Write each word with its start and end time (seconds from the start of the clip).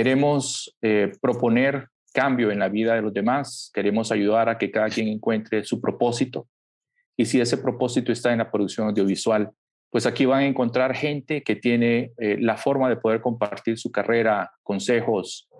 Queremos 0.00 0.74
eh, 0.80 1.12
proponer 1.20 1.88
cambio 2.14 2.50
en 2.50 2.58
la 2.58 2.70
vida 2.70 2.94
de 2.94 3.02
los 3.02 3.12
demás, 3.12 3.70
queremos 3.74 4.10
ayudar 4.10 4.48
a 4.48 4.56
que 4.56 4.70
cada 4.70 4.88
quien 4.88 5.08
encuentre 5.08 5.62
su 5.62 5.78
propósito. 5.78 6.48
Y 7.18 7.26
si 7.26 7.38
ese 7.38 7.58
propósito 7.58 8.10
está 8.10 8.32
en 8.32 8.38
la 8.38 8.50
producción 8.50 8.88
audiovisual, 8.88 9.50
pues 9.90 10.06
aquí 10.06 10.24
van 10.24 10.40
a 10.40 10.46
encontrar 10.46 10.94
gente 10.94 11.42
que 11.42 11.54
tiene 11.54 12.12
eh, 12.16 12.38
la 12.40 12.56
forma 12.56 12.88
de 12.88 12.96
poder 12.96 13.20
compartir 13.20 13.76
su 13.76 13.92
carrera, 13.92 14.50
consejos, 14.62 15.50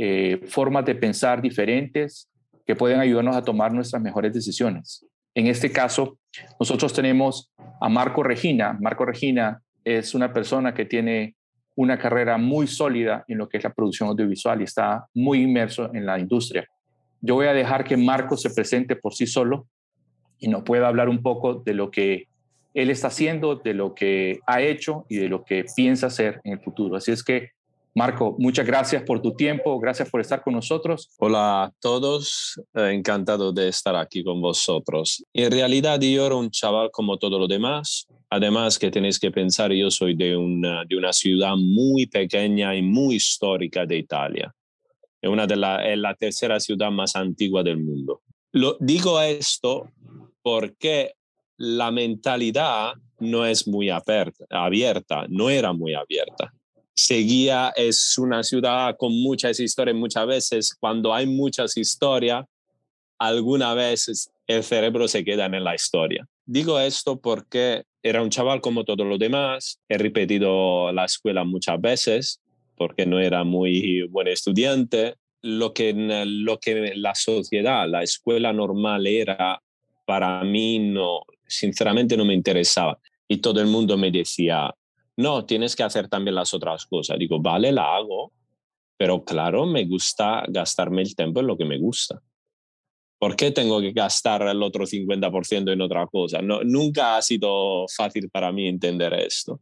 eh, 0.00 0.40
formas 0.48 0.84
de 0.84 0.96
pensar 0.96 1.40
diferentes 1.40 2.28
que 2.66 2.74
pueden 2.74 2.98
ayudarnos 2.98 3.36
a 3.36 3.44
tomar 3.44 3.72
nuestras 3.72 4.02
mejores 4.02 4.32
decisiones. 4.32 5.06
En 5.32 5.46
este 5.46 5.70
caso, 5.70 6.18
nosotros 6.58 6.92
tenemos 6.92 7.52
a 7.80 7.88
Marco 7.88 8.24
Regina. 8.24 8.76
Marco 8.80 9.04
Regina 9.04 9.62
es 9.84 10.12
una 10.12 10.32
persona 10.32 10.74
que 10.74 10.86
tiene 10.86 11.36
una 11.76 11.98
carrera 11.98 12.38
muy 12.38 12.66
sólida 12.66 13.24
en 13.28 13.38
lo 13.38 13.48
que 13.48 13.58
es 13.58 13.64
la 13.64 13.72
producción 13.72 14.08
audiovisual 14.08 14.60
y 14.60 14.64
está 14.64 15.06
muy 15.14 15.42
inmerso 15.42 15.94
en 15.94 16.04
la 16.04 16.18
industria. 16.18 16.66
Yo 17.20 17.34
voy 17.34 17.46
a 17.46 17.52
dejar 17.52 17.84
que 17.84 17.96
Marco 17.96 18.36
se 18.36 18.50
presente 18.50 18.96
por 18.96 19.14
sí 19.14 19.26
solo 19.26 19.66
y 20.38 20.48
nos 20.48 20.62
pueda 20.62 20.88
hablar 20.88 21.08
un 21.08 21.22
poco 21.22 21.54
de 21.54 21.74
lo 21.74 21.90
que 21.90 22.28
él 22.74 22.90
está 22.90 23.08
haciendo, 23.08 23.56
de 23.56 23.74
lo 23.74 23.94
que 23.94 24.40
ha 24.46 24.60
hecho 24.60 25.06
y 25.08 25.16
de 25.16 25.28
lo 25.28 25.44
que 25.44 25.64
piensa 25.74 26.08
hacer 26.08 26.40
en 26.44 26.54
el 26.54 26.60
futuro. 26.60 26.96
Así 26.96 27.10
es 27.10 27.24
que, 27.24 27.50
Marco, 27.94 28.36
muchas 28.38 28.66
gracias 28.66 29.02
por 29.02 29.22
tu 29.22 29.34
tiempo, 29.34 29.78
gracias 29.80 30.10
por 30.10 30.20
estar 30.20 30.42
con 30.42 30.52
nosotros. 30.52 31.08
Hola 31.18 31.64
a 31.64 31.72
todos, 31.80 32.60
eh, 32.74 32.90
encantado 32.92 33.52
de 33.52 33.68
estar 33.68 33.96
aquí 33.96 34.22
con 34.22 34.42
vosotros. 34.42 35.24
En 35.32 35.50
realidad 35.50 35.98
yo 36.00 36.26
era 36.26 36.34
un 36.34 36.50
chaval 36.50 36.90
como 36.90 37.16
todos 37.16 37.40
los 37.40 37.48
demás, 37.48 38.06
además 38.30 38.78
que 38.78 38.90
tenéis 38.90 39.18
que 39.18 39.30
pensar, 39.30 39.72
yo 39.72 39.90
soy 39.90 40.14
de 40.14 40.36
una, 40.36 40.84
de 40.84 40.96
una 40.96 41.12
ciudad 41.12 41.56
muy 41.56 42.06
pequeña 42.06 42.74
y 42.74 42.82
muy 42.82 43.16
histórica 43.16 43.86
de 43.86 43.98
Italia. 43.98 44.54
Es, 45.20 45.30
una 45.30 45.46
de 45.46 45.56
la, 45.56 45.86
es 45.86 45.98
la 45.98 46.14
tercera 46.14 46.60
ciudad 46.60 46.90
más 46.90 47.16
antigua 47.16 47.62
del 47.62 47.78
mundo. 47.78 48.22
Lo, 48.52 48.76
digo 48.80 49.20
esto 49.20 49.90
porque 50.42 51.14
la 51.56 51.90
mentalidad 51.90 52.94
no 53.18 53.46
es 53.46 53.66
muy 53.66 53.90
abierta, 53.90 55.26
no 55.28 55.50
era 55.50 55.72
muy 55.72 55.94
abierta. 55.94 56.52
Seguía, 56.94 57.72
es 57.76 58.16
una 58.18 58.42
ciudad 58.42 58.96
con 58.96 59.12
muchas 59.12 59.60
historias, 59.60 59.96
muchas 59.96 60.26
veces 60.26 60.76
cuando 60.78 61.12
hay 61.12 61.26
muchas 61.26 61.76
historias, 61.76 62.44
alguna 63.18 63.74
vez 63.74 64.30
el 64.46 64.62
cerebro 64.62 65.08
se 65.08 65.24
queda 65.24 65.46
en 65.46 65.64
la 65.64 65.74
historia. 65.74 66.26
Digo 66.44 66.78
esto 66.78 67.18
porque 67.20 67.84
era 68.08 68.22
un 68.22 68.30
chaval 68.30 68.60
como 68.60 68.84
todos 68.84 69.04
los 69.04 69.18
demás, 69.18 69.80
he 69.88 69.98
repetido 69.98 70.92
la 70.92 71.06
escuela 71.06 71.42
muchas 71.42 71.80
veces 71.80 72.40
porque 72.76 73.04
no 73.04 73.18
era 73.18 73.42
muy 73.42 74.02
buen 74.10 74.28
estudiante. 74.28 75.16
Lo 75.42 75.72
que, 75.72 75.92
lo 75.92 76.58
que 76.60 76.94
la 76.94 77.14
sociedad, 77.14 77.88
la 77.88 78.02
escuela 78.02 78.52
normal 78.52 79.06
era, 79.06 79.60
para 80.04 80.42
mí 80.44 80.78
no, 80.78 81.22
sinceramente 81.46 82.16
no 82.16 82.24
me 82.24 82.34
interesaba. 82.34 82.98
Y 83.26 83.38
todo 83.38 83.60
el 83.60 83.66
mundo 83.66 83.96
me 83.96 84.10
decía, 84.12 84.72
no, 85.16 85.44
tienes 85.44 85.74
que 85.74 85.82
hacer 85.82 86.08
también 86.08 86.36
las 86.36 86.54
otras 86.54 86.86
cosas. 86.86 87.18
Digo, 87.18 87.40
vale, 87.40 87.72
la 87.72 87.96
hago, 87.96 88.32
pero 88.96 89.24
claro, 89.24 89.66
me 89.66 89.84
gusta 89.84 90.44
gastarme 90.48 91.02
el 91.02 91.16
tiempo 91.16 91.40
en 91.40 91.46
lo 91.48 91.56
que 91.56 91.64
me 91.64 91.78
gusta. 91.78 92.22
¿Por 93.18 93.34
qué 93.34 93.50
tengo 93.50 93.80
que 93.80 93.92
gastar 93.92 94.42
el 94.42 94.62
otro 94.62 94.86
50% 94.86 95.72
en 95.72 95.80
otra 95.80 96.06
cosa? 96.06 96.42
No, 96.42 96.62
nunca 96.62 97.16
ha 97.16 97.22
sido 97.22 97.86
fácil 97.88 98.28
para 98.28 98.52
mí 98.52 98.68
entender 98.68 99.14
esto. 99.14 99.60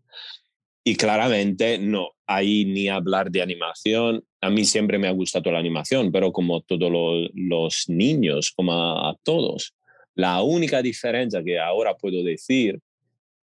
Y 0.83 0.97
claramente 0.97 1.79
no 1.79 2.11
hay 2.27 2.65
ni 2.65 2.89
hablar 2.89 3.31
de 3.31 3.43
animación. 3.43 4.23
A 4.41 4.51
mí 4.51 4.65
siempre 4.65 4.99
me 4.99 5.09
ha 5.09 5.13
gustado 5.13 5.51
la 5.51 5.59
animación, 5.59 6.11
pero 6.11 6.33
como 6.33 6.61
todos 6.63 7.31
los 7.33 7.89
niños, 7.89 8.51
como 8.51 8.73
a 8.73 9.17
todos. 9.23 9.75
La 10.15 10.43
única 10.43 10.83
diferencia 10.83 11.43
que 11.43 11.59
ahora 11.59 11.95
puedo 11.95 12.23
decir 12.23 12.79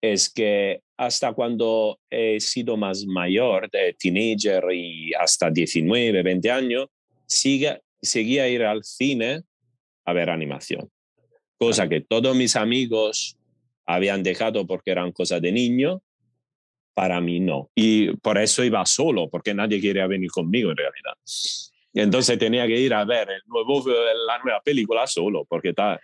es 0.02 0.30
que 0.30 0.82
hasta 0.98 1.34
cuando 1.34 2.00
he 2.10 2.40
sido 2.40 2.78
más 2.78 3.06
mayor, 3.06 3.70
de 3.72 3.96
teenager 3.98 4.64
y 4.72 5.14
hasta 5.14 5.50
19, 5.50 6.22
20 6.22 6.52
años, 6.52 6.88
sigue, 7.26 7.82
seguía 8.02 8.48
ir 8.48 8.64
al 8.64 8.84
cine 8.84 9.44
a 10.06 10.14
ver 10.14 10.30
animación. 10.30 10.90
Cosa 11.58 11.88
que 11.90 12.02
todos 12.02 12.36
mis 12.36 12.56
amigos 12.56 13.38
habían 13.86 14.24
dejado 14.24 14.66
porque 14.66 14.92
eran 14.92 15.12
cosas 15.12 15.42
de 15.42 15.52
niño, 15.52 16.02
para 16.94 17.20
mí 17.22 17.40
no. 17.40 17.70
Y 17.76 18.16
por 18.18 18.38
eso 18.38 18.64
iba 18.64 18.86
solo, 18.86 19.30
porque 19.30 19.54
nadie 19.54 19.82
quería 19.82 20.08
venir 20.08 20.32
conmigo 20.32 20.72
en 20.72 20.78
realidad. 20.78 21.14
Entonces 21.94 22.38
tenía 22.38 22.68
que 22.68 22.80
ir 22.80 22.94
a 22.94 23.06
ver 23.06 23.30
el 23.30 23.42
nuevo, 23.46 23.84
la 24.28 24.40
nueva 24.44 24.62
película 24.62 25.08
solo, 25.08 25.46
porque 25.46 25.74
tal 25.74 26.00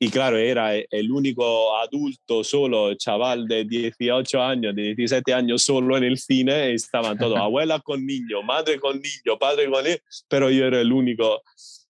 y 0.00 0.10
claro, 0.10 0.36
era 0.36 0.76
el 0.76 1.10
único 1.10 1.76
adulto 1.76 2.44
solo, 2.44 2.94
chaval 2.94 3.48
de 3.48 3.64
18 3.64 4.40
años, 4.40 4.74
de 4.76 4.94
17 4.94 5.34
años 5.34 5.62
solo 5.62 5.96
en 5.96 6.04
el 6.04 6.18
cine. 6.18 6.72
Estaban 6.72 7.18
todos, 7.18 7.36
abuela 7.40 7.80
con 7.80 8.06
niño, 8.06 8.42
madre 8.44 8.78
con 8.78 9.00
niño, 9.00 9.38
padre 9.40 9.68
con 9.68 9.84
él, 9.84 10.00
pero 10.28 10.50
yo 10.50 10.66
era 10.66 10.80
el 10.80 10.92
único. 10.92 11.42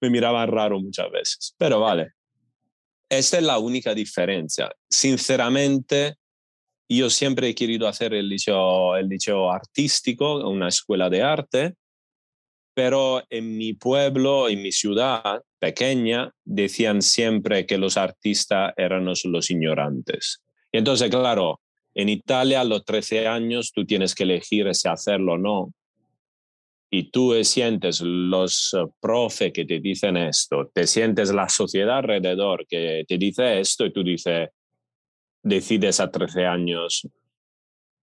Me 0.04 0.10
miraban 0.10 0.50
raro 0.50 0.82
muchas 0.82 1.10
veces. 1.10 1.56
Pero 1.58 1.80
vale, 1.80 2.12
esta 3.08 3.38
es 3.38 3.44
la 3.44 3.58
única 3.58 3.96
diferencia. 3.96 4.70
Sinceramente, 4.90 6.16
yo 6.90 7.10
siempre 7.10 7.48
he 7.48 7.56
querido 7.56 7.88
hacer 7.88 8.14
el 8.14 8.28
liceo, 8.28 8.98
el 8.98 9.08
liceo 9.08 9.50
artístico, 9.50 10.46
una 10.50 10.68
escuela 10.68 11.10
de 11.10 11.22
arte, 11.22 11.76
pero 12.74 13.24
en 13.30 13.58
mi 13.58 13.72
pueblo, 13.76 14.50
en 14.50 14.62
mi 14.62 14.74
ciudad 14.74 15.42
pequeña, 15.58 16.34
decían 16.44 17.02
siempre 17.02 17.66
que 17.66 17.78
los 17.78 17.96
artistas 17.96 18.74
eran 18.76 19.06
los 19.06 19.50
ignorantes. 19.50 20.44
Y 20.70 20.80
entonces, 20.80 21.10
claro, 21.10 21.62
en 21.96 22.10
Italia 22.10 22.60
a 22.60 22.66
los 22.66 22.84
13 22.84 23.26
años 23.26 23.72
tú 23.74 23.86
tienes 23.86 24.14
que 24.16 24.24
elegir 24.24 24.76
si 24.76 24.90
hacerlo 24.90 25.36
o 25.36 25.38
no. 25.38 25.74
Y 26.94 27.10
tú 27.10 27.34
sientes 27.44 28.02
los 28.02 28.76
profes 29.00 29.52
que 29.52 29.66
te 29.66 29.80
dicen 29.80 30.16
esto, 30.16 30.70
te 30.74 30.86
sientes 30.86 31.34
la 31.34 31.50
sociedad 31.50 31.98
alrededor 31.98 32.68
que 32.68 33.04
te 33.08 33.18
dice 33.18 33.60
esto 33.60 33.86
y 33.86 33.92
tú 33.92 34.04
dices, 34.04 34.50
decides 35.42 36.00
a 36.00 36.12
13 36.12 36.46
años, 36.46 37.08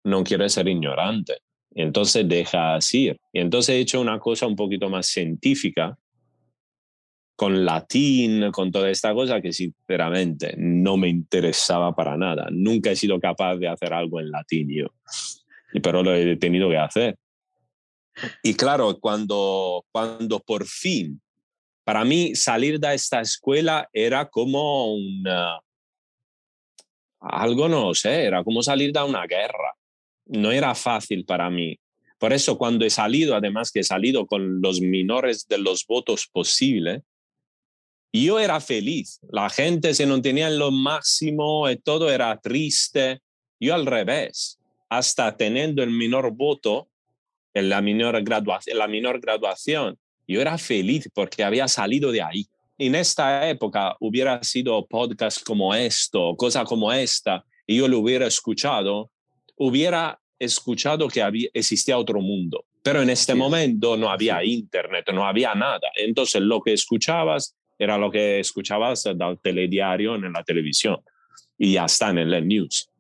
no 0.05 0.23
quieres 0.23 0.53
ser 0.53 0.69
ignorante 0.69 1.39
entonces 1.77 2.27
dejas 2.27 2.93
ir. 2.95 3.19
Y 3.33 3.41
entonces 3.41 3.75
he 3.75 3.79
hecho 3.79 4.01
una 4.01 4.19
cosa 4.19 4.47
un 4.47 4.57
poquito 4.57 4.89
más 4.89 5.07
científica 5.07 5.97
con 7.37 7.67
latín, 7.67 8.51
con 8.51 8.73
toda 8.73 8.89
esta 8.89 9.13
cosa 9.13 9.43
que 9.43 9.53
sinceramente 9.53 10.55
no 10.57 10.97
me 10.97 11.09
interesaba 11.09 11.95
para 11.95 12.17
nada. 12.17 12.49
Nunca 12.51 12.91
he 12.91 12.97
sido 12.97 13.21
capaz 13.21 13.57
de 13.57 13.69
hacer 13.69 13.93
algo 13.93 14.21
en 14.21 14.31
latín 14.31 14.69
yo, 14.71 14.87
pero 15.83 16.03
lo 16.03 16.15
he 16.15 16.37
tenido 16.37 16.71
que 16.71 16.79
hacer. 16.79 17.19
Y 18.43 18.55
claro, 18.55 18.99
cuando, 18.99 19.85
cuando 19.93 20.41
por 20.41 20.67
fin, 20.67 21.21
para 21.85 22.05
mí 22.05 22.35
salir 22.35 22.81
de 22.81 22.95
esta 22.95 23.21
escuela 23.21 23.89
era 23.93 24.29
como 24.29 24.95
una, 24.95 25.61
algo 27.21 27.69
no 27.69 27.95
sé, 27.95 28.25
era 28.25 28.43
como 28.43 28.63
salir 28.63 28.93
de 28.93 29.03
una 29.03 29.27
guerra 29.27 29.77
no 30.27 30.51
era 30.51 30.75
fácil 30.75 31.25
para 31.25 31.49
mí. 31.51 31.79
Por 32.19 32.33
eso 32.33 32.59
cuando 32.59 32.85
he 32.85 32.91
salido, 32.91 33.35
además 33.35 33.71
que 33.71 33.81
he 33.81 33.85
salido 33.85 34.27
con 34.27 34.61
los 34.61 34.81
menores 34.81 35.47
de 35.49 35.59
los 35.59 35.87
votos 35.87 36.29
posible, 36.31 37.03
yo 38.13 38.39
era 38.39 38.61
feliz. 38.61 39.21
La 39.31 39.51
gente 39.51 39.95
se 39.95 40.07
no 40.07 40.21
tenía 40.23 40.49
lo 40.51 40.71
máximo 40.71 41.69
y 41.69 41.77
todo 41.77 42.11
era 42.11 42.39
triste. 42.41 43.21
Yo 43.61 43.75
al 43.75 43.85
revés, 43.85 44.59
hasta 44.89 45.37
teniendo 45.37 45.83
el 45.83 45.91
menor 45.91 46.31
voto 46.33 46.89
en 47.57 47.71
la 47.71 47.81
menor, 47.81 48.23
graduación, 48.23 48.77
la 48.77 48.87
menor 48.87 49.19
graduación, 49.19 49.99
yo 50.29 50.43
era 50.43 50.59
feliz 50.59 51.09
porque 51.15 51.43
había 51.43 51.67
salido 51.69 52.13
de 52.13 52.21
ahí. 52.21 52.45
En 52.77 52.95
esta 52.95 53.49
época 53.49 53.97
hubiera 53.99 54.43
sido 54.43 54.87
podcast 54.87 55.43
como 55.43 55.75
esto, 55.75 56.37
cosa 56.37 56.65
como 56.65 56.93
esta, 56.93 57.43
y 57.67 57.79
yo 57.79 57.89
lo 57.89 58.01
hubiera 58.01 58.27
escuchado, 58.27 59.11
hubiera 59.57 60.21
escuchado 60.39 61.09
que 61.09 61.23
había, 61.23 61.49
existía 61.55 61.97
otro 61.97 62.21
mundo. 62.21 62.67
Pero 62.83 63.01
en 63.01 63.09
este 63.09 63.35
momento 63.35 63.97
no 63.97 64.11
había 64.11 64.45
internet, 64.45 65.07
no 65.15 65.27
había 65.27 65.55
nada. 65.55 65.89
Entonces 65.97 66.43
lo 66.43 66.61
que 66.61 66.75
escuchabas 66.75 67.57
era 67.79 67.97
lo 67.97 68.11
que 68.11 68.39
escuchabas 68.39 69.05
del 69.05 69.39
telediario 69.43 70.15
en 70.15 70.31
la 70.31 70.45
televisión. 70.45 70.99
Y 71.57 71.73
ya 71.73 71.87
está 71.87 72.11
en 72.11 72.19
el 72.19 72.47
news. 72.47 72.91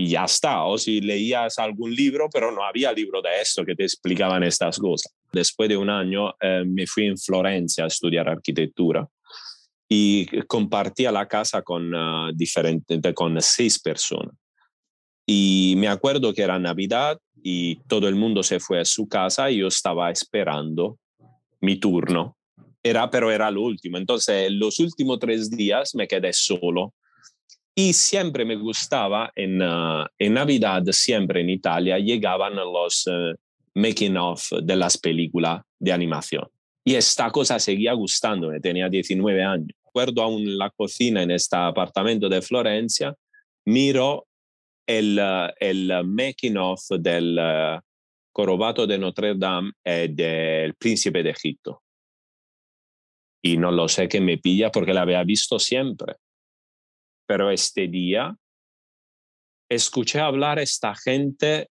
Y 0.00 0.06
ya 0.06 0.24
está. 0.24 0.64
O 0.64 0.78
si 0.78 1.02
leías 1.02 1.58
algún 1.58 1.94
libro, 1.94 2.30
pero 2.32 2.50
no 2.50 2.64
había 2.64 2.90
libro 2.90 3.20
de 3.20 3.42
esto 3.42 3.66
que 3.66 3.74
te 3.74 3.82
explicaban 3.84 4.42
estas 4.42 4.78
cosas. 4.78 5.14
Después 5.30 5.68
de 5.68 5.76
un 5.76 5.90
año 5.90 6.30
eh, 6.40 6.64
me 6.66 6.86
fui 6.86 7.04
en 7.04 7.18
Florencia 7.18 7.84
a 7.84 7.88
estudiar 7.88 8.26
arquitectura 8.26 9.06
y 9.86 10.24
compartía 10.46 11.12
la 11.12 11.28
casa 11.28 11.60
con, 11.60 11.92
uh, 11.94 12.32
con 13.14 13.42
seis 13.42 13.78
personas 13.78 14.34
Y 15.26 15.74
me 15.76 15.88
acuerdo 15.88 16.32
que 16.32 16.42
era 16.42 16.58
Navidad 16.58 17.18
y 17.42 17.76
todo 17.86 18.08
el 18.08 18.14
mundo 18.14 18.42
se 18.42 18.58
fue 18.58 18.80
a 18.80 18.86
su 18.86 19.06
casa 19.06 19.50
y 19.50 19.58
yo 19.58 19.66
estaba 19.66 20.10
esperando 20.10 20.98
mi 21.60 21.76
turno. 21.76 22.38
Era, 22.82 23.10
pero 23.10 23.30
era 23.30 23.50
lo 23.50 23.60
último. 23.60 23.98
Entonces, 23.98 24.50
los 24.50 24.78
últimos 24.78 25.18
tres 25.18 25.50
días 25.50 25.94
me 25.94 26.08
quedé 26.08 26.32
solo. 26.32 26.94
Y 27.82 27.94
siempre 27.94 28.44
me 28.44 28.56
gustaba, 28.56 29.32
en, 29.34 29.62
uh, 29.62 30.04
en 30.18 30.34
Navidad, 30.34 30.82
siempre 30.90 31.40
en 31.40 31.48
Italia, 31.48 31.98
llegaban 31.98 32.54
los 32.56 33.06
uh, 33.06 33.34
making 33.74 34.18
of 34.18 34.46
de 34.62 34.76
las 34.76 34.98
películas 34.98 35.62
de 35.78 35.90
animación. 35.90 36.46
Y 36.84 36.94
esta 36.96 37.30
cosa 37.30 37.58
seguía 37.58 37.94
gustándome, 37.94 38.60
tenía 38.60 38.90
19 38.90 39.42
años. 39.42 39.68
Recuerdo 39.82 40.20
aún 40.20 40.58
la 40.58 40.68
cocina 40.68 41.22
en 41.22 41.30
este 41.30 41.56
apartamento 41.56 42.28
de 42.28 42.42
Florencia, 42.42 43.16
miro 43.64 44.26
el, 44.86 45.18
uh, 45.18 45.50
el 45.58 46.04
making 46.04 46.58
of 46.58 46.82
del 46.98 47.40
Corobato 48.30 48.86
de 48.86 48.98
Notre 48.98 49.36
Dame 49.36 49.72
y 49.82 50.08
del 50.08 50.74
Príncipe 50.74 51.22
de 51.22 51.30
Egipto. 51.30 51.80
Y 53.42 53.56
no 53.56 53.70
lo 53.70 53.88
sé 53.88 54.06
qué 54.06 54.20
me 54.20 54.36
pilla 54.36 54.70
porque 54.70 54.92
la 54.92 55.00
había 55.00 55.24
visto 55.24 55.58
siempre. 55.58 56.16
Pero 57.30 57.48
este 57.48 57.86
día 57.86 58.36
escuché 59.68 60.18
hablar 60.18 60.58
a 60.58 60.62
esta 60.62 60.96
gente 60.96 61.68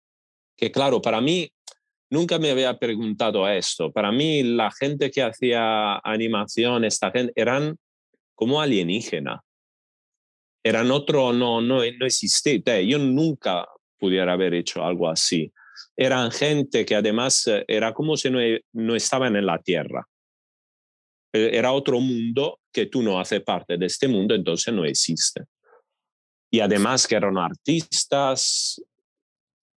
que, 0.56 0.70
claro, 0.70 1.02
para 1.02 1.20
mí 1.20 1.50
nunca 2.10 2.38
me 2.38 2.52
había 2.52 2.78
preguntado 2.78 3.48
esto. 3.48 3.90
Para 3.90 4.12
mí, 4.12 4.44
la 4.44 4.70
gente 4.70 5.10
que 5.10 5.20
hacía 5.20 5.96
animación, 6.04 6.84
esta 6.84 7.10
gente, 7.10 7.32
eran 7.34 7.76
como 8.36 8.60
alienígena. 8.60 9.42
Eran 10.62 10.92
otro, 10.92 11.32
no, 11.32 11.60
no, 11.60 11.78
no 11.78 12.06
existía. 12.06 12.80
Yo 12.82 13.00
nunca 13.00 13.66
pudiera 13.98 14.34
haber 14.34 14.54
hecho 14.54 14.84
algo 14.84 15.08
así. 15.08 15.52
Eran 15.96 16.30
gente 16.30 16.86
que 16.86 16.94
además 16.94 17.48
eh, 17.48 17.64
era 17.66 17.92
como 17.94 18.16
si 18.16 18.30
no, 18.30 18.38
no 18.74 18.94
estaban 18.94 19.34
en 19.34 19.46
la 19.46 19.58
Tierra. 19.58 20.06
Eh, 21.32 21.50
era 21.52 21.72
otro 21.72 22.00
mundo 22.00 22.60
que 22.72 22.86
tú 22.86 23.02
no 23.02 23.20
haces 23.20 23.42
parte 23.42 23.76
de 23.76 23.86
este 23.86 24.08
mundo, 24.08 24.34
entonces 24.34 24.72
no 24.72 24.84
existe. 24.84 25.44
Y 26.50 26.60
además 26.60 27.06
que 27.06 27.16
eran 27.16 27.36
artistas 27.36 28.82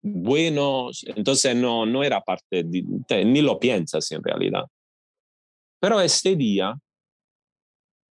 buenos, 0.00 1.04
entonces 1.06 1.54
no, 1.54 1.86
no 1.86 2.02
era 2.02 2.20
parte, 2.20 2.64
ni 2.64 3.42
lo 3.42 3.58
piensas 3.58 4.10
en 4.10 4.22
realidad. 4.22 4.64
Pero 5.78 6.00
este 6.00 6.36
día, 6.36 6.74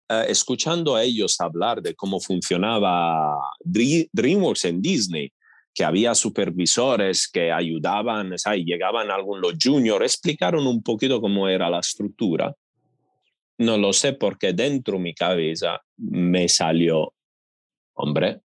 eh, 0.08 0.25
escuchando 0.29 0.94
a 0.94 1.02
ellos 1.02 1.40
hablar 1.40 1.81
de 1.81 1.94
cómo 1.94 2.20
funcionaba 2.20 3.37
DreamWorks 3.64 4.64
en 4.67 4.82
Disney, 4.82 5.32
que 5.75 5.84
había 5.84 6.14
supervisores 6.14 7.29
que 7.29 7.50
ayudaban, 7.50 8.34
y 8.56 8.64
llegaban 8.64 9.11
algunos 9.11 9.55
juniors, 9.62 10.05
explicaron 10.05 10.67
un 10.67 10.82
poquito 10.82 11.20
cómo 11.20 11.49
era 11.49 11.70
la 11.70 11.79
estructura. 11.79 12.55
No 13.62 13.79
lo 13.79 13.93
sé 13.93 14.12
porque 14.12 14.53
dentro 14.53 14.94
de 14.94 15.05
mi 15.05 15.14
cabeza 15.14 15.81
me 15.97 16.49
salió, 16.49 17.14
hombre, 17.94 18.41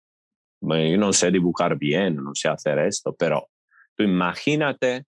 yo 0.60 0.98
no 0.98 1.14
sé 1.14 1.32
dibujar 1.32 1.78
bien, 1.78 2.18
no 2.18 2.36
sé 2.36 2.50
hacer 2.50 2.80
esto, 2.80 3.16
pero 3.16 3.48
tú 3.96 4.04
imagínate, 4.04 5.06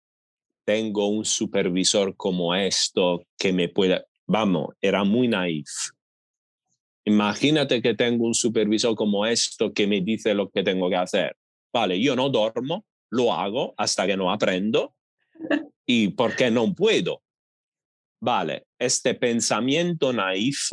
tengo 0.66 1.08
un 1.08 1.26
supervisor 1.26 2.16
como 2.16 2.56
esto 2.56 3.22
que 3.38 3.52
me 3.52 3.68
pueda, 3.68 4.06
vamos, 4.26 4.70
era 4.80 5.04
muy 5.04 5.28
naif. 5.28 5.68
Imagínate 7.04 7.82
que 7.82 7.94
tengo 7.94 8.28
un 8.28 8.34
supervisor 8.34 8.96
como 8.96 9.26
esto 9.26 9.74
que 9.74 9.88
me 9.88 10.00
dice 10.00 10.34
lo 10.34 10.50
que 10.50 10.64
tengo 10.64 10.90
que 10.90 10.96
hacer. 10.96 11.36
Vale, 11.74 12.00
yo 12.00 12.16
no 12.16 12.30
duermo, 12.30 12.86
lo 13.10 13.34
hago 13.34 13.74
hasta 13.78 14.08
que 14.08 14.16
no 14.16 14.32
aprendo. 14.32 14.96
¿Y 15.86 16.10
por 16.10 16.34
qué 16.38 16.50
no 16.50 16.74
puedo? 16.74 17.24
Vale, 18.20 18.66
este 18.80 19.14
pensamiento 19.16 20.14
naif 20.14 20.72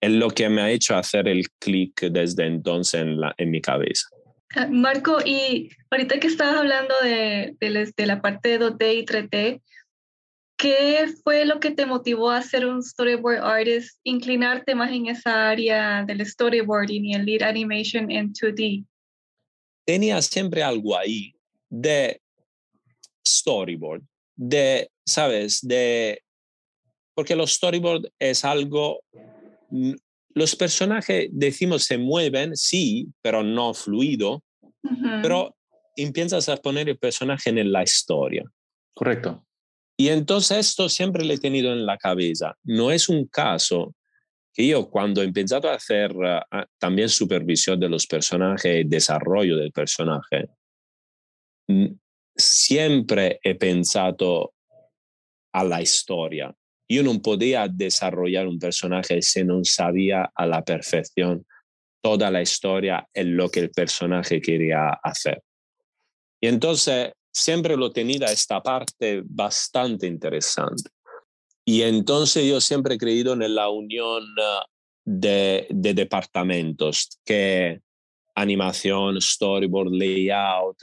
es 0.00 0.10
lo 0.10 0.30
que 0.30 0.48
me 0.48 0.62
ha 0.62 0.70
hecho 0.70 0.96
hacer 0.96 1.28
el 1.28 1.48
clic 1.58 2.00
desde 2.10 2.46
entonces 2.46 3.02
en, 3.02 3.20
la, 3.20 3.34
en 3.36 3.50
mi 3.50 3.60
cabeza. 3.60 4.06
Ah, 4.54 4.66
Marco, 4.70 5.18
y 5.24 5.70
ahorita 5.90 6.20
que 6.20 6.28
estabas 6.28 6.56
hablando 6.56 6.94
de, 7.02 7.56
de, 7.60 8.06
la 8.06 8.22
parte 8.22 8.50
de 8.50 8.60
2D 8.60 8.94
y 8.94 9.04
3D, 9.04 9.62
¿qué 10.56 11.06
fue 11.22 11.44
lo 11.44 11.60
que 11.60 11.70
te 11.70 11.84
motivó 11.84 12.30
a 12.30 12.40
ser 12.42 12.66
un 12.66 12.82
storyboard 12.82 13.42
artist, 13.42 13.98
inclinarte 14.04 14.74
más 14.74 14.90
en 14.90 15.06
esa 15.06 15.50
área 15.50 16.04
del 16.04 16.24
storyboarding 16.24 17.04
y 17.04 17.14
el 17.14 17.26
lead 17.26 17.42
animation 17.42 18.10
en 18.10 18.32
2D? 18.32 18.86
Tenía 19.84 20.22
siempre 20.22 20.62
algo 20.62 20.96
ahí 20.96 21.34
de 21.68 22.20
storyboard, 23.26 24.02
de, 24.34 24.90
¿sabes? 25.04 25.60
De 25.60 26.22
porque 27.18 27.34
los 27.34 27.54
storyboard 27.54 28.12
es 28.16 28.44
algo, 28.44 29.02
los 30.34 30.54
personajes, 30.54 31.28
decimos, 31.32 31.82
se 31.82 31.98
mueven, 31.98 32.56
sí, 32.56 33.08
pero 33.20 33.42
no 33.42 33.74
fluido, 33.74 34.44
pero 35.20 35.56
empiezas 35.96 36.48
a 36.48 36.58
poner 36.58 36.88
el 36.88 36.96
personaje 36.96 37.50
en 37.50 37.72
la 37.72 37.82
historia. 37.82 38.44
Correcto. 38.94 39.44
Y 39.96 40.10
entonces 40.10 40.58
esto 40.58 40.88
siempre 40.88 41.24
lo 41.24 41.34
he 41.34 41.38
tenido 41.38 41.72
en 41.72 41.86
la 41.86 41.98
cabeza. 41.98 42.54
No 42.62 42.92
es 42.92 43.08
un 43.08 43.26
caso 43.26 43.96
que 44.54 44.68
yo 44.68 44.88
cuando 44.88 45.20
he 45.20 45.24
empezado 45.24 45.68
a 45.68 45.74
hacer 45.74 46.12
ah, 46.24 46.66
también 46.78 47.08
supervisión 47.08 47.80
de 47.80 47.88
los 47.88 48.06
personajes, 48.06 48.88
desarrollo 48.88 49.56
del 49.56 49.72
personaje, 49.72 50.50
siempre 52.36 53.40
he 53.42 53.56
pensado 53.56 54.52
a 55.52 55.64
la 55.64 55.82
historia 55.82 56.54
yo 56.88 57.02
no 57.02 57.20
podía 57.20 57.68
desarrollar 57.68 58.46
un 58.46 58.58
personaje 58.58 59.20
si 59.22 59.44
no 59.44 59.64
sabía 59.64 60.30
a 60.34 60.46
la 60.46 60.64
perfección 60.64 61.46
toda 62.00 62.30
la 62.30 62.40
historia 62.40 63.06
en 63.12 63.36
lo 63.36 63.50
que 63.50 63.60
el 63.60 63.70
personaje 63.70 64.40
quería 64.40 64.88
hacer. 65.02 65.42
Y 66.40 66.48
entonces 66.48 67.12
siempre 67.32 67.76
lo 67.76 67.90
tenía 67.90 68.26
esta 68.26 68.62
parte 68.62 69.22
bastante 69.24 70.06
interesante. 70.06 70.90
Y 71.64 71.82
entonces 71.82 72.46
yo 72.46 72.60
siempre 72.60 72.94
he 72.94 72.98
creído 72.98 73.34
en 73.34 73.54
la 73.54 73.68
unión 73.68 74.24
ah, 74.40 74.64
de, 75.04 75.66
de 75.68 75.94
departamentos, 75.94 77.18
que 77.24 77.80
animación, 78.34 79.20
storyboard, 79.20 79.92
layout, 79.92 80.78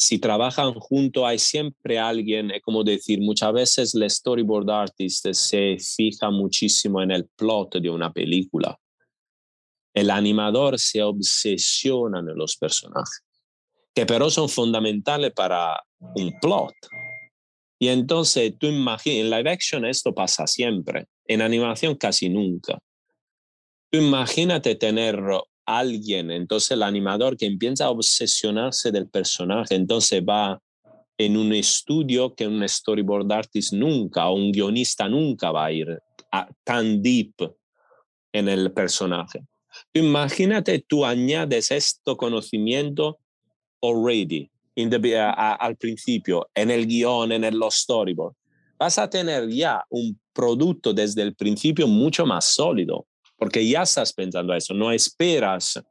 si 0.00 0.20
trabajan 0.20 0.74
juntos 0.74 1.24
hay 1.26 1.40
siempre 1.40 1.98
alguien, 1.98 2.52
es 2.52 2.62
como 2.62 2.84
decir, 2.84 3.20
muchas 3.20 3.52
veces 3.52 3.94
el 3.96 4.08
storyboard 4.08 4.70
artist 4.70 5.26
se 5.32 5.76
fija 5.78 6.30
muchísimo 6.30 7.02
en 7.02 7.10
el 7.10 7.26
plot 7.26 7.78
de 7.78 7.90
una 7.90 8.12
película. 8.12 8.78
El 9.92 10.10
animador 10.10 10.78
se 10.78 11.02
obsesiona 11.02 12.20
en 12.20 12.26
los 12.36 12.56
personajes, 12.56 13.24
que 13.92 14.06
pero 14.06 14.30
son 14.30 14.48
fundamentales 14.48 15.32
para 15.32 15.82
un 16.14 16.32
plot. 16.40 16.74
Y 17.80 17.88
entonces 17.88 18.54
tú 18.56 18.68
imaginas, 18.68 19.18
en 19.18 19.30
live 19.30 19.50
action 19.50 19.84
esto 19.84 20.14
pasa 20.14 20.46
siempre, 20.46 21.06
en 21.24 21.42
animación 21.42 21.96
casi 21.96 22.28
nunca. 22.28 22.78
Tú 23.90 23.98
imagínate 23.98 24.76
tener 24.76 25.20
alguien, 25.68 26.30
entonces 26.30 26.70
el 26.70 26.82
animador 26.82 27.36
que 27.36 27.44
empieza 27.44 27.84
a 27.84 27.90
obsesionarse 27.90 28.90
del 28.90 29.06
personaje, 29.08 29.74
entonces 29.74 30.22
va 30.26 30.58
en 31.18 31.36
un 31.36 31.52
estudio 31.52 32.34
que 32.34 32.46
un 32.46 32.66
storyboard 32.66 33.30
artist 33.30 33.74
nunca 33.74 34.28
o 34.28 34.34
un 34.34 34.50
guionista 34.50 35.08
nunca 35.08 35.50
va 35.50 35.66
a 35.66 35.72
ir 35.72 35.98
tan 36.64 37.02
deep 37.02 37.34
en 38.32 38.48
el 38.48 38.72
personaje. 38.72 39.42
Imagínate, 39.92 40.84
tú 40.88 41.04
añades 41.04 41.70
este 41.70 42.16
conocimiento 42.16 43.18
already 43.82 44.50
al 44.76 45.76
principio, 45.76 46.48
en 46.54 46.70
el 46.70 46.86
guion, 46.86 47.32
en 47.32 47.44
el, 47.44 47.58
los 47.58 47.74
storyboard. 47.74 48.34
Vas 48.78 48.96
a 48.98 49.10
tener 49.10 49.48
ya 49.48 49.84
un 49.90 50.18
producto 50.32 50.94
desde 50.94 51.22
el 51.22 51.34
principio 51.34 51.88
mucho 51.88 52.24
más 52.24 52.54
sólido 52.54 53.07
porque 53.38 53.66
ya 53.66 53.82
estás 53.82 54.12
pensando 54.12 54.52
eso, 54.52 54.74
no 54.74 54.92
esperas 54.92 55.82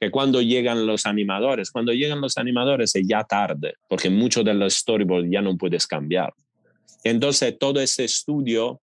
que 0.00 0.10
cuando 0.10 0.40
llegan 0.40 0.86
los 0.86 1.06
animadores, 1.06 1.70
cuando 1.70 1.92
llegan 1.92 2.20
los 2.20 2.38
animadores 2.38 2.94
es 2.94 3.06
ya 3.06 3.24
tarde, 3.24 3.74
porque 3.88 4.10
mucho 4.10 4.42
de 4.42 4.54
los 4.54 4.74
storyboards 4.74 5.28
ya 5.30 5.42
no 5.42 5.56
puedes 5.56 5.86
cambiar. 5.86 6.32
Entonces 7.02 7.58
todo 7.58 7.80
ese 7.80 8.04
estudio 8.04 8.80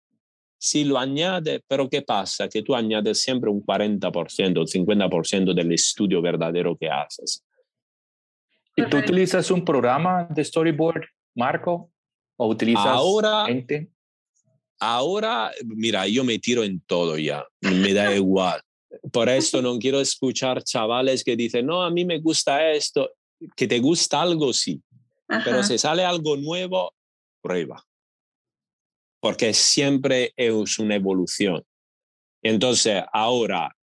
sí 0.59 0.85
lo 0.85 0.99
añade, 0.99 1.63
pero 1.69 1.89
¿qué 1.89 2.03
pasa? 2.03 2.49
Que 2.49 2.63
tú 2.63 2.75
añades 2.75 3.21
siempre 3.21 3.51
un 3.51 3.63
40%, 3.63 4.59
un 4.59 4.67
50% 4.67 5.55
del 5.55 5.73
estudio 5.73 6.23
verdadero 6.23 6.77
que 6.77 6.89
haces. 6.89 7.45
¿Y 8.75 8.85
tú 8.87 8.99
utilizas 8.99 9.51
un 9.51 9.65
programa 9.65 10.29
de 10.31 10.45
storyboard, 10.45 11.03
Marco? 11.35 11.91
¿O 12.37 12.49
utilizas 12.49 12.87
Ahora, 12.87 13.47
Ahora, 14.79 15.53
mira, 15.65 16.07
yo 16.07 16.25
me 16.25 16.39
tiro 16.39 16.63
en 16.63 16.81
todo 16.81 17.17
ya, 17.17 17.47
me 17.61 17.95
da 17.95 18.15
igual. 18.17 18.61
Por 19.13 19.29
eso 19.29 19.63
no 19.63 19.79
quiero 19.79 20.01
escuchar 20.01 20.63
chavales 20.63 21.25
que 21.25 21.37
dicen, 21.37 21.67
no, 21.67 21.83
a 21.83 21.91
mí 21.91 22.05
me 22.05 22.21
gusta 22.21 22.71
esto. 22.73 23.11
que 23.57 23.67
te 23.67 23.79
gusta 23.79 24.23
algo, 24.23 24.53
sí. 24.53 24.83
Pero 25.45 25.63
si 25.65 25.77
sale 25.77 26.05
algo 26.05 26.37
nuevo, 26.37 26.95
prueba. 27.43 27.83
Porque 29.21 29.53
siempre 29.53 30.33
es 30.37 30.79
una 30.79 30.95
evolución. 30.95 31.65
Entonces, 32.43 33.03
ahora, 33.13 33.75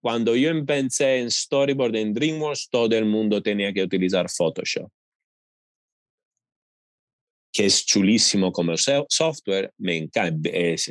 cuando 0.00 0.34
yo 0.34 0.48
empecé 0.48 1.18
en 1.18 1.30
Storyboard 1.30 1.94
en 1.96 2.14
DreamWorks, 2.14 2.70
todo 2.70 2.96
el 2.96 3.04
mundo 3.04 3.42
tenía 3.42 3.70
que 3.72 3.82
utilizar 3.82 4.30
Photoshop 4.30 4.90
que 7.52 7.66
es 7.66 7.84
chulísimo 7.84 8.52
como 8.52 8.74
software, 8.76 9.72
me 9.78 9.96
encanta, 9.96 10.50
es, 10.50 10.90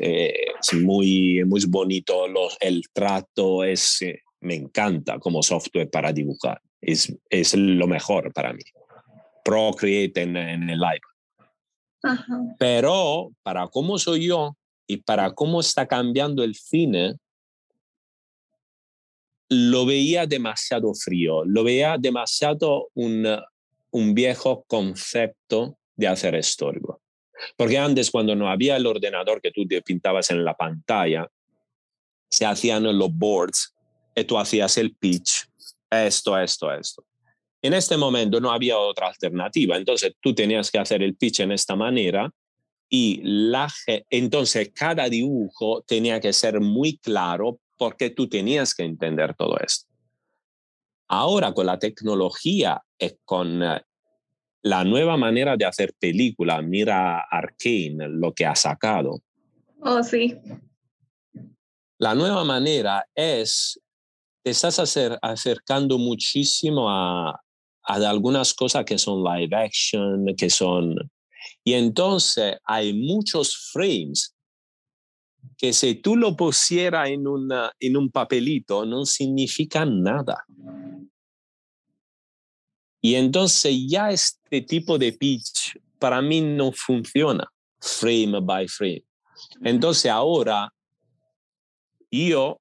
muy, 0.74 1.44
muy 1.46 1.66
bonito, 1.68 2.26
el 2.60 2.84
trato 2.94 3.64
es, 3.64 4.02
eh, 4.02 4.22
me 4.42 4.56
encanta 4.56 5.20
como 5.20 5.42
software 5.42 5.90
para 5.90 6.12
dibujar, 6.12 6.62
es, 6.82 7.16
es 7.30 7.56
lo 7.56 7.88
mejor 7.88 8.34
para 8.34 8.54
mí. 8.54 8.64
Procreate 9.44 10.22
en, 10.22 10.36
en 10.36 10.70
el 10.70 10.80
iPad. 10.80 11.10
Pero 12.58 13.32
para 13.44 13.68
cómo 13.68 13.98
soy 13.98 14.28
yo 14.28 14.56
y 14.88 14.98
para 14.98 15.32
cómo 15.34 15.60
está 15.60 15.88
cambiando 15.88 16.44
el 16.44 16.56
cine, 16.56 17.16
lo 19.50 19.86
veía 19.86 20.26
demasiado 20.26 20.94
frío, 20.94 21.44
lo 21.44 21.64
veía 21.64 21.98
demasiado 22.00 22.90
un, 22.94 23.26
un 23.92 24.14
viejo 24.14 24.64
concepto 24.68 25.78
de 26.00 26.08
hacer 26.08 26.42
storyboard. 26.44 27.00
Porque 27.56 27.78
antes, 27.78 28.10
cuando 28.12 28.36
no 28.36 28.50
había 28.50 28.76
el 28.76 28.86
ordenador 28.86 29.42
que 29.42 29.52
tú 29.52 29.64
pintabas 29.86 30.32
en 30.32 30.44
la 30.44 30.56
pantalla, 30.56 31.28
se 32.30 32.46
hacían 32.46 32.84
los 32.84 33.14
boards 33.14 33.76
y 34.16 34.24
tú 34.24 34.38
hacías 34.38 34.78
el 34.78 34.96
pitch, 34.96 35.48
esto, 35.90 36.38
esto, 36.38 36.74
esto. 36.74 37.06
En 37.62 37.74
este 37.74 37.98
momento 37.98 38.40
no 38.40 38.52
había 38.52 38.78
otra 38.78 39.08
alternativa, 39.08 39.76
entonces 39.76 40.14
tú 40.22 40.34
tenías 40.34 40.72
que 40.72 40.80
hacer 40.80 41.04
el 41.04 41.16
pitch 41.16 41.42
en 41.42 41.52
esta 41.52 41.76
manera 41.76 42.32
y 42.90 43.22
la, 43.24 43.68
entonces 44.10 44.72
cada 44.74 45.10
dibujo 45.10 45.84
tenía 45.86 46.20
que 46.20 46.34
ser 46.34 46.60
muy 46.62 46.98
claro 46.98 47.60
porque 47.78 48.10
tú 48.10 48.28
tenías 48.28 48.74
que 48.74 48.84
entender 48.84 49.36
todo 49.36 49.58
esto. 49.60 49.88
Ahora 51.08 51.54
con 51.54 51.66
la 51.66 51.80
tecnología 51.80 52.82
y 52.98 53.12
con 53.26 53.64
eh, 53.64 53.82
la 54.62 54.84
nueva 54.84 55.18
manera 55.18 55.56
de 55.56 55.66
hacer 55.66 55.94
película, 56.00 56.62
mira 56.62 57.22
Arkane, 57.22 58.10
lo 58.10 58.34
que 58.34 58.46
ha 58.46 58.56
sacado. 58.56 59.22
Oh, 59.82 60.04
sí. 60.04 60.36
La 61.98 62.16
nueva 62.16 62.44
manera 62.44 63.06
es, 63.16 63.80
te 64.44 64.52
estás 64.52 64.80
acercando 65.22 65.98
muchísimo 65.98 66.90
a, 66.90 67.32
a 67.84 68.10
algunas 68.10 68.54
cosas 68.54 68.86
que 68.86 68.98
son 68.98 69.24
live 69.24 69.56
action, 69.56 70.26
que 70.38 70.50
son... 70.50 70.96
Y 71.64 71.74
entonces 71.74 72.58
hay 72.66 72.94
muchos 72.94 73.70
frames 73.72 74.36
que 75.58 75.74
si 75.74 75.96
tú 75.96 76.16
lo 76.16 76.36
pusieras 76.36 77.10
en, 77.10 77.28
una, 77.28 77.72
en 77.80 77.98
un 77.98 78.10
papelito 78.10 78.86
no 78.86 79.06
significan 79.06 80.02
nada. 80.02 80.46
Y 83.02 83.16
entonces 83.16 83.76
ya 83.88 84.12
este 84.12 84.62
tipo 84.62 84.98
de 84.98 85.14
pitch 85.14 85.78
para 85.98 86.22
mí 86.22 86.42
no 86.42 86.72
funciona 86.72 87.50
frame 87.80 88.40
by 88.42 88.68
frame. 88.68 89.04
Entonces 89.64 90.12
ahora 90.12 90.72
yo 92.12 92.60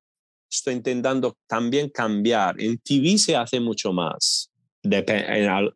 estoy 0.50 0.75
intentando 0.75 1.37
también 1.47 1.90
cambiar. 1.90 2.61
En 2.61 2.78
TV 2.78 3.18
se 3.18 3.35
hace 3.35 3.59
mucho 3.59 3.92
más. 3.92 4.50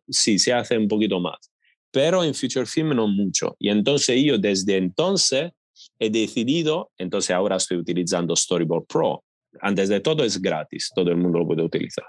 sí, 0.09 0.39
se 0.39 0.53
hace 0.53 0.77
un 0.77 0.87
poquito 0.87 1.19
más. 1.19 1.51
Pero 1.91 2.23
en 2.23 2.33
Future 2.33 2.65
Film 2.65 2.95
no 2.95 3.07
mucho. 3.07 3.55
Y 3.59 3.69
entonces 3.69 4.23
yo 4.23 4.37
desde 4.37 4.77
entonces 4.77 5.51
he 5.99 6.09
decidido, 6.09 6.89
entonces 6.97 7.31
ahora 7.31 7.57
estoy 7.57 7.77
utilizando 7.77 8.35
Storyboard 8.35 8.85
Pro. 8.85 9.23
Antes 9.61 9.89
de 9.89 9.99
todo 9.99 10.23
es 10.23 10.41
gratis, 10.41 10.89
todo 10.95 11.11
el 11.11 11.17
mundo 11.17 11.39
lo 11.39 11.47
puede 11.47 11.63
utilizar 11.63 12.05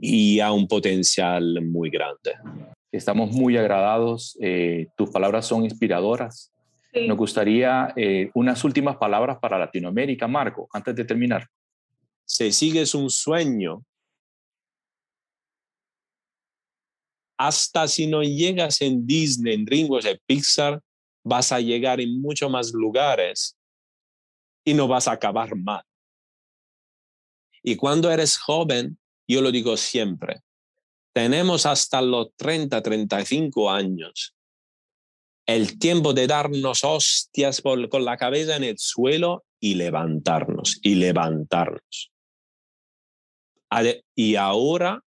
y 0.00 0.40
a 0.40 0.52
un 0.52 0.66
potencial 0.66 1.62
muy 1.62 1.90
grande. 1.90 2.34
Estamos 2.90 3.30
muy 3.30 3.56
agradados, 3.56 4.36
eh, 4.40 4.88
tus 4.96 5.10
palabras 5.10 5.46
son 5.46 5.64
inspiradoras. 5.64 6.52
Nos 6.94 7.16
gustaría 7.16 7.92
eh, 7.96 8.30
unas 8.34 8.62
últimas 8.64 8.96
palabras 8.98 9.38
para 9.38 9.58
Latinoamérica, 9.58 10.28
Marco, 10.28 10.68
antes 10.72 10.94
de 10.94 11.04
terminar. 11.04 11.48
Si 12.26 12.52
sigues 12.52 12.94
un 12.94 13.08
sueño, 13.08 13.82
hasta 17.38 17.88
si 17.88 18.06
no 18.06 18.22
llegas 18.22 18.80
en 18.82 19.06
Disney, 19.06 19.54
en 19.54 19.64
DreamWorks, 19.64 20.06
en 20.06 20.18
Pixar, 20.26 20.80
vas 21.24 21.50
a 21.50 21.60
llegar 21.60 22.00
en 22.00 22.20
muchos 22.20 22.50
más 22.50 22.72
lugares 22.72 23.56
y 24.64 24.74
no 24.74 24.86
vas 24.86 25.08
a 25.08 25.12
acabar 25.12 25.56
mal. 25.56 25.82
Y 27.62 27.76
cuando 27.76 28.10
eres 28.10 28.38
joven, 28.38 28.98
yo 29.28 29.40
lo 29.40 29.50
digo 29.50 29.76
siempre, 29.76 30.42
tenemos 31.14 31.66
hasta 31.66 32.00
los 32.00 32.34
30, 32.36 32.82
35 32.82 33.70
años 33.70 34.34
el 35.46 35.78
tiempo 35.78 36.12
de 36.14 36.26
darnos 36.26 36.84
hostias 36.84 37.60
con 37.62 38.04
la 38.04 38.16
cabeza 38.16 38.56
en 38.56 38.64
el 38.64 38.78
suelo 38.78 39.44
y 39.60 39.74
levantarnos, 39.74 40.78
y 40.82 40.94
levantarnos. 40.94 42.12
Y 44.14 44.36
ahora 44.36 45.02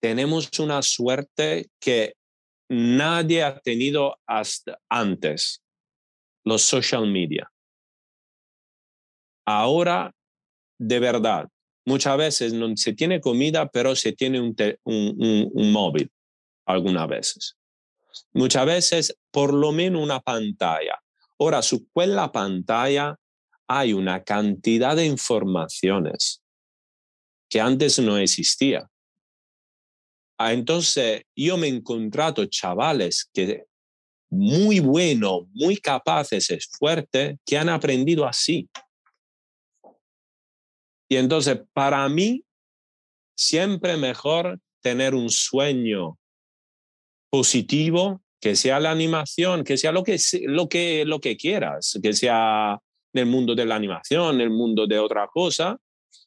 tenemos 0.00 0.48
una 0.58 0.82
suerte 0.82 1.70
que 1.80 2.14
nadie 2.68 3.42
ha 3.42 3.58
tenido 3.60 4.18
hasta 4.26 4.78
antes, 4.88 5.62
los 6.44 6.62
social 6.62 7.06
media. 7.06 7.50
Ahora, 9.46 10.14
de 10.78 11.00
verdad, 11.00 11.48
Muchas 11.88 12.18
veces 12.18 12.52
no 12.52 12.76
se 12.76 12.92
tiene 12.92 13.18
comida, 13.18 13.66
pero 13.70 13.96
se 13.96 14.12
tiene 14.12 14.38
un, 14.42 14.54
un, 14.84 15.72
móvil, 15.72 16.12
algunas 16.66 17.08
veces. 17.08 17.56
Muchas 18.34 18.66
veces, 18.66 19.18
por 19.30 19.54
lo 19.54 19.72
menos 19.72 20.02
una 20.02 20.20
pantalla. 20.20 21.00
Ahora, 21.38 21.62
su 21.62 21.88
quella 21.90 22.30
pantalla 22.30 23.16
hay 23.66 23.94
una 23.94 24.22
cantidad 24.22 24.96
de 24.96 25.06
informaciones 25.06 26.42
que 27.48 27.58
antes 27.58 27.98
no 28.00 28.18
existía. 28.18 28.86
Ah, 30.36 30.52
entonces, 30.52 31.22
yo 31.34 31.56
me 31.56 31.68
he 31.68 31.70
encontrado 31.70 32.44
chavales 32.44 33.30
que 33.32 33.64
muy 34.28 34.80
buenos, 34.80 35.44
muy 35.54 35.78
capaces, 35.78 36.50
es 36.50 36.68
fuerte, 36.78 37.38
que 37.46 37.56
han 37.56 37.70
aprendido 37.70 38.26
así. 38.26 38.68
Y 41.08 41.16
entonces, 41.16 41.60
para 41.72 42.08
mí, 42.08 42.44
siempre 43.36 43.96
mejor 43.96 44.60
tener 44.82 45.14
un 45.14 45.30
sueño 45.30 46.18
positivo, 47.30 48.22
que 48.40 48.54
sea 48.54 48.78
la 48.78 48.90
animación, 48.90 49.64
que 49.64 49.76
sea 49.76 49.92
lo 49.92 50.04
que, 50.04 50.18
lo 50.42 50.68
que, 50.68 51.04
lo 51.04 51.20
que 51.20 51.36
quieras, 51.36 51.98
que 52.02 52.12
sea 52.12 52.78
en 53.12 53.20
el 53.20 53.26
mundo 53.26 53.54
de 53.54 53.66
la 53.66 53.74
animación, 53.74 54.36
en 54.36 54.40
el 54.42 54.50
mundo 54.50 54.86
de 54.86 54.98
otra 54.98 55.26
cosa, 55.28 55.78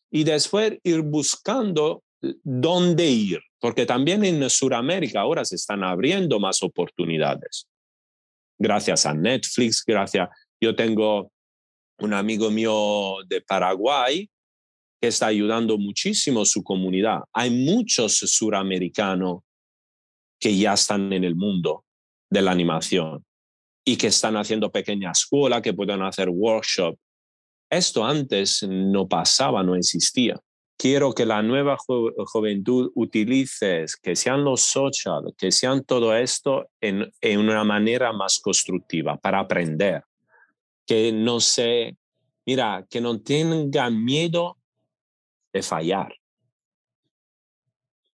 y 0.10 0.24
después 0.24 0.78
ir 0.84 1.02
buscando 1.02 2.04
dónde 2.44 3.08
ir, 3.08 3.40
porque 3.60 3.86
también 3.86 4.24
en 4.26 4.48
Sudamérica 4.50 5.22
ahora 5.22 5.46
se 5.46 5.56
están 5.56 5.84
abriendo 5.84 6.40
más 6.40 6.62
oportunidades. 6.62 7.68
Gracias 8.60 9.06
a 9.06 9.14
Netflix, 9.14 9.84
gracias. 9.86 10.30
Yo 10.60 10.76
tengo 10.76 11.32
un 12.00 12.14
amigo 12.14 12.52
mío 12.52 13.16
de 13.28 13.42
Paraguay 13.42 14.30
que 15.01 15.08
está 15.08 15.27
ayudando 15.27 15.79
muchísimo 15.79 16.46
su 16.46 16.63
comunidad. 16.63 17.22
Hay 17.34 17.50
muchos 17.50 18.17
suramericanos 18.17 19.39
que 20.39 20.55
ya 20.55 20.74
están 20.74 21.12
en 21.12 21.24
el 21.24 21.36
mundo 21.36 21.86
de 22.29 22.43
la 22.43 22.51
animación 22.51 23.25
y 23.84 23.98
que 23.98 24.08
están 24.08 24.38
haciendo 24.38 24.72
pequeñas 24.72 25.22
escuelas, 25.22 25.63
que 25.63 25.74
pueden 25.74 26.03
hacer 26.03 26.29
workshop. 26.29 26.96
Esto 27.67 28.05
antes 28.05 28.62
no 28.70 29.08
pasaba, 29.08 29.63
no 29.63 29.75
existía. 29.75 30.39
Quiero 30.77 31.13
que 31.13 31.25
la 31.25 31.41
nueva 31.41 31.77
juventud 31.77 32.91
utilice, 32.96 33.86
que 34.03 34.15
sean 34.15 34.43
los 34.43 34.62
social, 34.62 35.34
que 35.36 35.51
sean 35.51 35.84
todo 35.84 36.15
esto 36.15 36.70
en, 36.79 37.12
en 37.22 37.39
una 37.39 37.63
manera 37.63 38.13
más 38.13 38.39
constructiva 38.39 39.17
para 39.17 39.39
aprender. 39.39 40.03
Que 40.86 41.12
no 41.12 41.39
se, 41.39 41.98
mira, 42.46 42.86
que 42.89 43.01
no 43.01 43.20
tengan 43.22 44.03
miedo 44.03 44.58
de 45.53 45.62
fallar. 45.62 46.13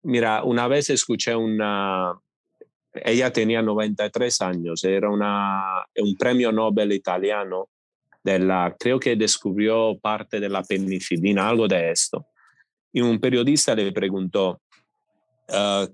Mira, 0.03 0.43
una 0.43 0.67
vez 0.67 0.89
escuché 0.89 1.35
una, 1.35 2.13
ella 2.93 3.31
tenía 3.31 3.61
93 3.61 4.41
años, 4.41 4.83
era 4.83 5.09
una, 5.09 5.85
un 5.97 6.15
premio 6.15 6.51
Nobel 6.51 6.93
italiano, 6.93 7.69
de 8.23 8.39
la, 8.39 8.75
creo 8.77 8.99
que 8.99 9.15
descubrió 9.15 9.97
parte 9.99 10.39
de 10.39 10.49
la 10.49 10.63
penicilina, 10.63 11.47
algo 11.47 11.67
de 11.67 11.91
esto. 11.91 12.27
Y 12.91 13.01
un 13.01 13.19
periodista 13.19 13.75
le 13.75 13.91
preguntó, 13.91 14.61
ah, 15.49 15.87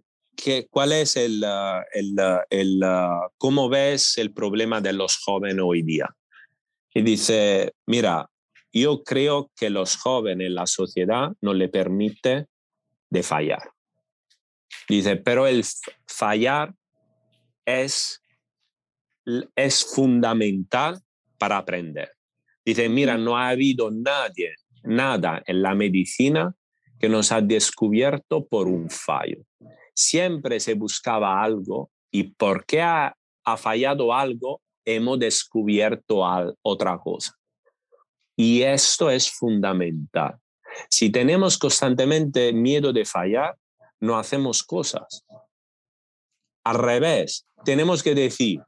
¿cuál 0.70 0.94
es 0.94 1.16
el, 1.16 1.44
ah, 1.44 1.84
el, 1.94 2.16
el, 2.50 2.82
cómo 3.38 3.70
ves 3.70 4.18
el 4.18 4.34
problema 4.34 4.82
de 4.82 4.94
los 4.94 5.18
jóvenes 5.24 5.64
hoy 5.64 5.84
día? 5.84 6.10
Y 6.94 7.02
dice, 7.02 7.74
mira, 7.86 8.30
yo 8.74 9.04
creo 9.04 9.52
que 9.56 9.70
los 9.70 9.98
jóvenes, 9.98 10.52
la 10.52 10.66
sociedad, 10.66 11.32
no 11.42 11.54
le 11.54 11.70
permite 11.70 12.48
de 13.10 13.24
fallar. 13.24 13.72
Dice, 14.90 15.16
pero 15.16 15.46
el 15.46 15.64
fallar 16.08 16.74
es, 17.66 18.22
es 19.56 19.86
fundamental 19.86 21.00
para 21.38 21.58
aprender. 21.58 22.12
Dice, 22.66 22.90
mira, 22.90 23.18
no 23.18 23.38
ha 23.38 23.50
habido 23.50 23.92
nadie, 23.92 24.56
nada 24.84 25.44
en 25.46 25.62
la 25.62 25.76
medicina 25.76 26.56
que 27.00 27.10
nos 27.10 27.32
ha 27.32 27.42
descubierto 27.42 28.48
por 28.48 28.68
un 28.68 28.90
fallo. 28.90 29.46
Siempre 29.94 30.60
se 30.60 30.74
buscaba 30.74 31.44
algo 31.44 31.92
y 32.10 32.24
porque 32.24 32.82
ha, 32.82 33.16
ha 33.44 33.58
fallado 33.58 34.14
algo, 34.14 34.62
hemos 34.84 35.20
descubierto 35.20 36.24
otra 36.64 36.98
cosa. 36.98 37.38
Y 38.36 38.64
esto 38.64 39.10
es 39.10 39.30
fundamental. 39.30 40.38
Si 40.90 41.10
tenemos 41.10 41.58
constantemente 41.58 42.52
miedo 42.54 42.94
de 42.94 43.06
fallar, 43.06 43.56
no 44.00 44.18
hacemos 44.18 44.64
cosas. 44.64 45.26
Al 46.64 46.78
revés, 46.78 47.46
tenemos 47.64 48.02
que 48.04 48.16
decir, 48.16 48.62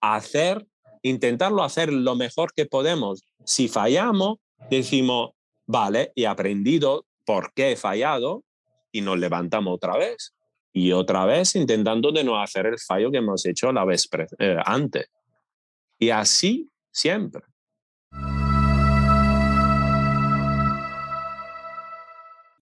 hacer, 0.00 0.66
intentarlo 1.02 1.62
hacer 1.62 1.92
lo 1.92 2.16
mejor 2.16 2.52
que 2.52 2.66
podemos. 2.66 3.24
Si 3.44 3.68
fallamos, 3.68 4.38
decimos, 4.70 5.30
vale, 5.66 6.12
he 6.16 6.26
aprendido 6.26 7.06
por 7.24 7.52
qué 7.54 7.72
he 7.72 7.76
fallado 7.76 8.44
y 8.92 9.00
nos 9.00 9.18
levantamos 9.18 9.74
otra 9.74 9.96
vez. 9.96 10.34
Y 10.72 10.92
otra 10.92 11.24
vez 11.24 11.54
intentando 11.56 12.12
de 12.12 12.24
no 12.24 12.40
hacer 12.40 12.66
el 12.66 12.78
fallo 12.78 13.10
que 13.10 13.18
hemos 13.18 13.44
hecho 13.46 13.72
la 13.72 13.84
vez 13.84 14.08
eh, 14.38 14.56
antes. 14.64 15.06
Y 15.98 16.10
así 16.10 16.70
siempre. 16.92 17.42